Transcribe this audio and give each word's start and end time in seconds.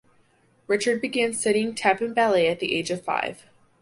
Richert 0.67 0.99
began 0.99 1.31
studying 1.31 1.75
tap 1.75 2.01
and 2.01 2.15
ballet 2.15 2.47
at 2.47 2.59
the 2.59 2.73
age 2.73 2.89
of 2.89 3.03
five. 3.03 3.45